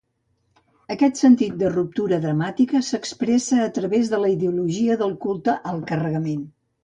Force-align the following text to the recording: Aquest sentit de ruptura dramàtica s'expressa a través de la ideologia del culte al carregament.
Aquest 0.93 1.19
sentit 1.19 1.59
de 1.63 1.67
ruptura 1.73 2.19
dramàtica 2.23 2.81
s'expressa 2.89 3.59
a 3.65 3.69
través 3.77 4.09
de 4.15 4.21
la 4.23 4.33
ideologia 4.37 4.97
del 5.03 5.15
culte 5.27 5.59
al 5.73 5.85
carregament. 5.93 6.43